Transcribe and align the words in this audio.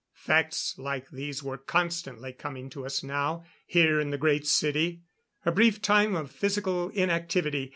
Facts 0.15 0.79
like 0.79 1.11
these 1.11 1.43
were 1.43 1.59
constantly 1.59 2.33
coming 2.33 2.71
to 2.71 2.87
us 2.87 3.03
now, 3.03 3.45
here 3.67 3.99
in 3.99 4.09
the 4.09 4.17
Great 4.17 4.47
City. 4.47 5.03
A 5.45 5.51
brief 5.51 5.79
time 5.79 6.15
of 6.15 6.31
physical 6.31 6.89
inactivity. 6.89 7.69